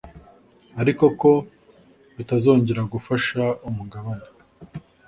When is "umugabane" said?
3.69-4.27